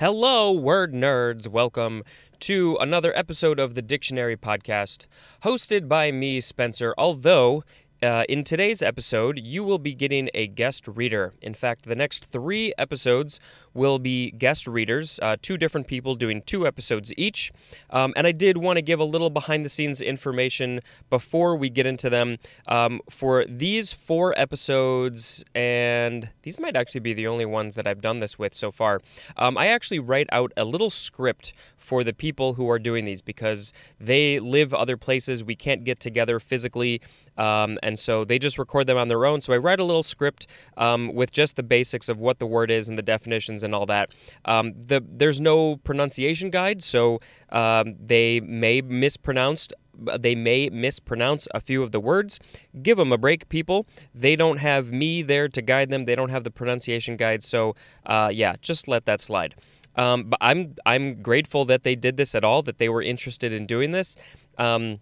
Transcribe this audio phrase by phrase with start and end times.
[0.00, 1.46] Hello, word nerds.
[1.46, 2.04] Welcome
[2.38, 5.04] to another episode of the Dictionary Podcast,
[5.42, 6.94] hosted by me, Spencer.
[6.96, 7.64] Although,
[8.02, 11.34] uh, in today's episode, you will be getting a guest reader.
[11.42, 13.40] In fact, the next three episodes
[13.74, 17.52] will be guest readers, uh, two different people doing two episodes each.
[17.90, 21.70] Um, and I did want to give a little behind the scenes information before we
[21.70, 22.38] get into them.
[22.68, 28.00] Um, for these four episodes, and these might actually be the only ones that I've
[28.00, 29.00] done this with so far,
[29.36, 33.22] um, I actually write out a little script for the people who are doing these
[33.22, 35.42] because they live other places.
[35.42, 37.00] We can't get together physically.
[37.36, 39.40] Um, and so they just record them on their own.
[39.40, 40.46] So I write a little script
[40.76, 43.86] um, with just the basics of what the word is and the definitions and all
[43.86, 44.10] that.
[44.44, 49.72] Um, the there's no pronunciation guide, so um, they may mispronounced.
[50.18, 52.40] They may mispronounce a few of the words.
[52.82, 53.86] Give them a break, people.
[54.14, 56.06] They don't have me there to guide them.
[56.06, 57.44] They don't have the pronunciation guide.
[57.44, 59.54] So, uh, yeah, just let that slide.
[59.96, 62.62] Um, but I'm I'm grateful that they did this at all.
[62.62, 64.16] That they were interested in doing this.
[64.56, 65.00] Um,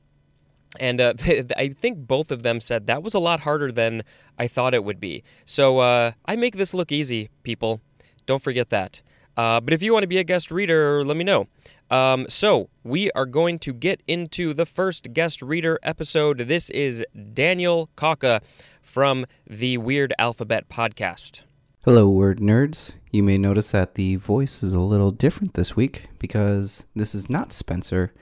[0.79, 1.15] and uh,
[1.57, 4.03] I think both of them said that was a lot harder than
[4.39, 5.23] I thought it would be.
[5.45, 7.81] So uh, I make this look easy, people.
[8.29, 9.01] Don't forget that.
[9.39, 11.49] Uh, but if you want to be a guest reader, let me know.
[11.91, 16.41] Um, so we are going to get into the first guest reader episode.
[16.41, 18.43] This is Daniel Kaka
[18.83, 21.41] from the Weird Alphabet podcast.
[21.87, 22.97] Hello, word nerds.
[23.11, 27.31] You may notice that the voice is a little different this week because this is
[27.31, 28.13] not Spencer.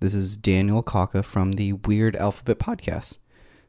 [0.00, 3.16] This is Daniel Kaka from the Weird Alphabet podcast.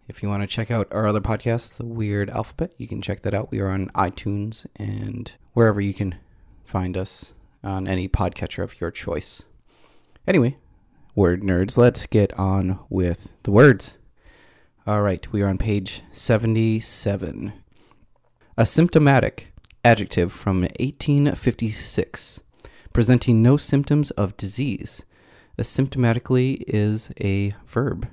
[0.10, 3.24] If you want to check out our other podcast, The Weird Alphabet, you can check
[3.24, 3.52] that out.
[3.52, 6.16] We are on iTunes and wherever you can
[6.64, 9.44] find us on any podcatcher of your choice.
[10.26, 10.56] Anyway,
[11.14, 13.98] word nerds, let's get on with the words.
[14.86, 17.52] All right, we are on page 77.
[18.58, 19.48] Asymptomatic,
[19.84, 22.40] adjective from 1856,
[22.94, 25.04] presenting no symptoms of disease
[25.60, 28.08] asymptomatically is a verb.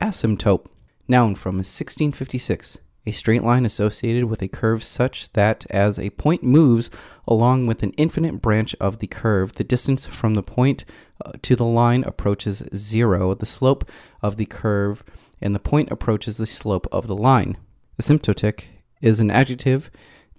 [0.00, 0.66] Asymptote,
[1.08, 6.42] noun from 1656, a straight line associated with a curve such that as a point
[6.42, 6.90] moves
[7.26, 10.84] along with an infinite branch of the curve, the distance from the point
[11.24, 13.88] uh, to the line approaches zero, the slope
[14.22, 15.04] of the curve,
[15.40, 17.56] and the point approaches the slope of the line.
[18.00, 18.64] Asymptotic
[19.00, 19.90] is an adjective,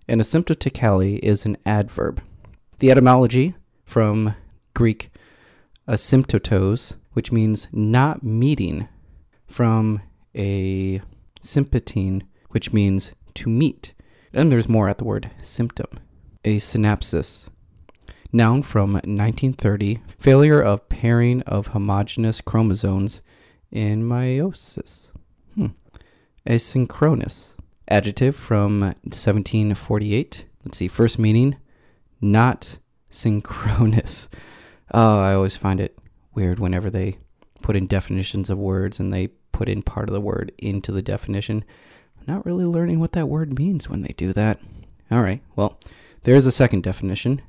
[0.07, 2.21] and asymptotically is an adverb.
[2.79, 3.55] The etymology
[3.85, 4.35] from
[4.73, 5.09] Greek
[5.87, 8.87] asymptotos, which means not meeting,
[9.47, 10.01] from
[10.35, 11.01] a
[11.41, 13.93] sympatine, which means to meet.
[14.33, 15.99] And there's more at the word symptom.
[16.43, 17.49] Asynapsis.
[18.33, 23.21] Noun from 1930, failure of pairing of homogeneous chromosomes
[23.71, 25.11] in meiosis.
[25.55, 25.67] Hmm.
[26.45, 27.53] Asynchronous.
[27.87, 30.45] Adjective from 1748.
[30.65, 31.55] Let's see, first meaning,
[32.21, 32.77] not
[33.09, 34.29] synchronous.
[34.93, 35.99] Oh, I always find it
[36.33, 37.17] weird whenever they
[37.61, 41.01] put in definitions of words and they put in part of the word into the
[41.01, 41.65] definition.
[42.27, 44.59] Not really learning what that word means when they do that.
[45.09, 45.79] All right, well,
[46.23, 47.41] there's a second definition.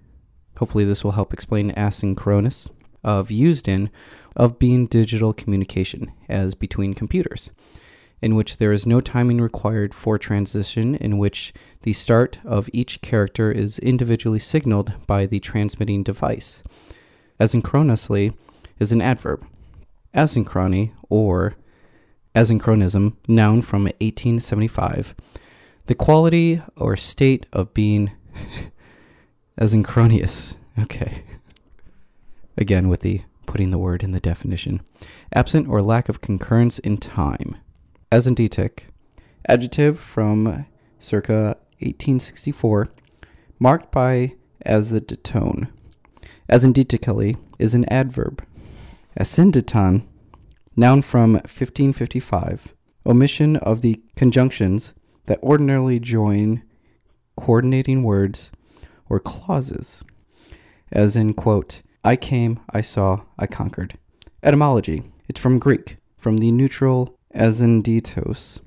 [0.57, 2.71] Hopefully, this will help explain asynchronous
[3.05, 3.91] of used in
[4.35, 7.51] of being digital communication as between computers,
[8.23, 11.53] in which there is no timing required for transition, in which
[11.83, 16.63] the start of each character is individually signaled by the transmitting device.
[17.39, 18.33] Asynchronously
[18.79, 19.47] is an adverb.
[20.15, 21.55] Asynchrony, or
[22.39, 25.15] asynchronism, noun from 1875,
[25.87, 28.13] the quality or state of being
[29.61, 30.55] asynchronous.
[30.79, 31.25] Okay.
[32.57, 34.83] Again, with the putting the word in the definition.
[35.35, 37.57] Absent or lack of concurrence in time.
[38.13, 38.83] Asyndetic,
[39.49, 40.67] adjective from
[40.99, 42.89] circa 1864,
[43.59, 44.35] marked by
[45.23, 45.69] tone.
[46.49, 48.45] Asyndetically is an adverb.
[49.19, 50.05] Asyndeton,
[50.79, 52.73] noun from 1555,
[53.05, 54.95] omission of the conjunctions
[55.27, 56.63] that ordinarily join
[57.37, 58.53] coordinating words
[59.09, 60.05] or clauses,
[60.93, 63.99] as in, quote, I came, I saw, I conquered.
[64.41, 68.61] Etymology, it's from Greek, from the neutral asyndetos,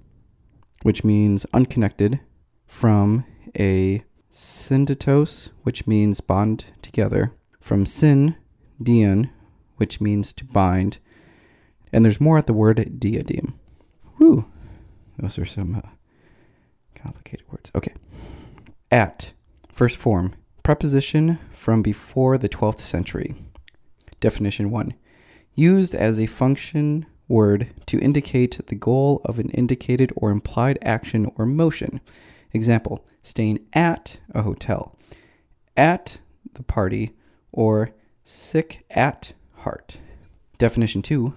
[0.83, 2.19] which means unconnected,
[2.67, 3.23] from
[3.57, 7.31] a syndetos, which means bond together,
[7.61, 8.35] from sin,
[8.83, 9.29] dion,
[9.77, 10.99] which means to bind,
[11.91, 13.59] and there's more at the word diadem.
[14.17, 14.45] Whew,
[15.17, 15.89] those are some uh,
[16.95, 17.71] complicated words.
[17.75, 17.93] Okay.
[18.89, 19.33] At,
[19.71, 20.33] first form,
[20.63, 23.35] preposition from before the 12th century.
[24.19, 24.93] Definition 1.
[25.55, 31.31] Used as a function word to indicate the goal of an indicated or implied action
[31.35, 32.01] or motion.
[32.53, 34.97] Example, staying at a hotel.
[35.77, 36.17] At
[36.53, 37.15] the party,
[37.51, 37.91] or
[38.23, 39.97] sick at heart.
[40.57, 41.33] Definition 2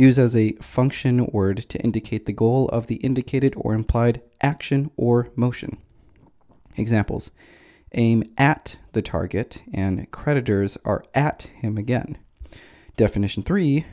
[0.00, 4.90] Use as a function word to indicate the goal of the indicated or implied action
[4.96, 5.76] or motion.
[6.74, 7.30] Examples
[7.92, 12.16] aim at the target, and creditors are at him again.
[12.96, 13.84] Definition 3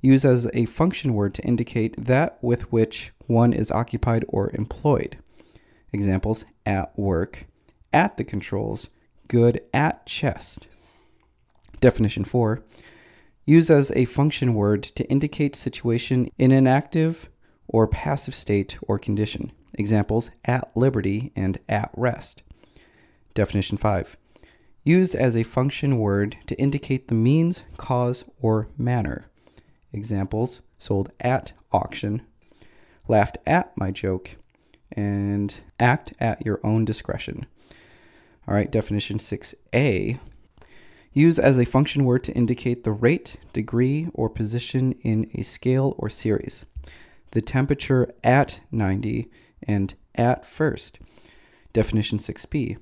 [0.00, 5.18] Use as a function word to indicate that with which one is occupied or employed.
[5.92, 7.44] Examples at work,
[7.92, 8.88] at the controls,
[9.28, 10.66] good at chest.
[11.82, 12.62] Definition 4
[13.48, 17.28] Use as a function word to indicate situation in an active
[17.68, 19.52] or passive state or condition.
[19.74, 22.42] Examples at liberty and at rest.
[23.34, 24.16] Definition 5.
[24.82, 29.30] Used as a function word to indicate the means, cause, or manner.
[29.92, 32.22] Examples sold at auction,
[33.06, 34.36] laughed at my joke,
[34.90, 37.46] and act at your own discretion.
[38.48, 40.18] All right, definition 6a.
[41.16, 45.94] Use as a function word to indicate the rate, degree, or position in a scale
[45.96, 46.66] or series.
[47.30, 49.30] The temperature at 90
[49.62, 50.98] and at first.
[51.72, 52.76] Definition 6b.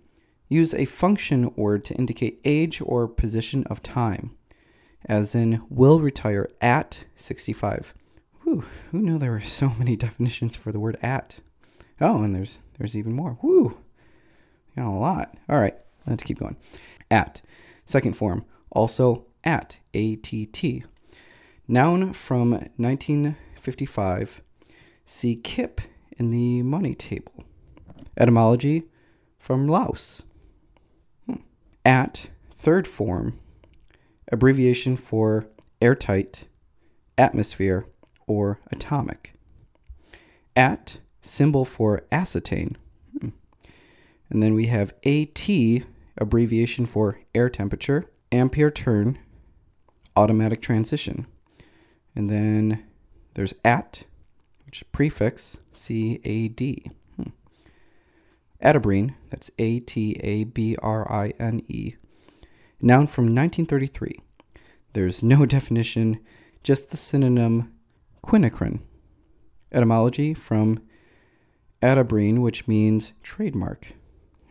[0.48, 4.34] Use a function word to indicate age or position of time,
[5.06, 7.94] as in will retire at 65.
[8.42, 11.36] Whew, who knew there were so many definitions for the word at?
[12.00, 13.38] Oh, and there's there's even more.
[13.42, 13.78] Whoo,
[14.74, 15.36] got a lot.
[15.48, 16.56] All right, let's keep going.
[17.12, 17.40] At
[17.86, 20.84] second form, also at att.
[21.66, 24.42] Noun from 1955.
[25.06, 25.80] See kip
[26.18, 27.44] in the money table.
[28.16, 28.84] Etymology
[29.38, 30.22] from Laos.
[31.26, 31.36] Hmm.
[31.84, 33.38] At third form,
[34.30, 35.46] abbreviation for
[35.80, 36.46] airtight,
[37.18, 37.86] atmosphere,
[38.26, 39.34] or atomic.
[40.56, 42.76] At symbol for astatine.
[43.18, 43.30] Hmm.
[44.30, 45.48] And then we have AT,
[46.18, 49.18] abbreviation for air temperature, ampere turn,
[50.16, 51.26] automatic transition.
[52.14, 52.84] And then
[53.34, 54.04] there's at,
[54.64, 56.92] which prefix CAD.
[57.16, 57.30] Hmm.
[58.62, 61.94] Atabrine, that's A T A B R I N E.
[62.80, 64.20] Noun from 1933.
[64.92, 66.20] There's no definition,
[66.62, 67.72] just the synonym
[68.24, 68.80] quinacrine.
[69.72, 70.82] Etymology from
[71.82, 73.92] atabrine, which means trademark.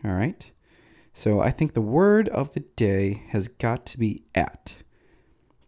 [0.04, 0.50] All right.
[1.14, 4.76] So I think the word of the day has got to be at.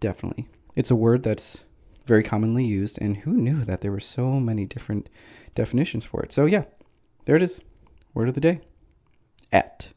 [0.00, 0.48] Definitely.
[0.74, 1.64] It's a word that's
[2.04, 5.08] very commonly used, and who knew that there were so many different
[5.54, 6.32] definitions for it?
[6.32, 6.64] So, yeah,
[7.24, 7.60] there it is.
[8.12, 8.60] Word of the day
[9.52, 9.90] at.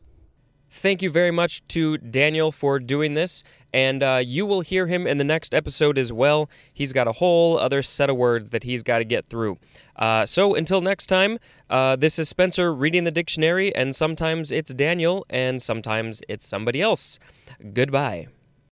[0.72, 3.44] Thank you very much to Daniel for doing this,
[3.74, 6.48] and uh, you will hear him in the next episode as well.
[6.72, 9.58] He's got a whole other set of words that he's got to get through.
[9.96, 11.40] Uh, so until next time,
[11.72, 16.82] uh, this is Spencer reading the dictionary, and sometimes it's Daniel, and sometimes it's somebody
[16.82, 17.18] else.
[17.74, 18.28] Goodbye.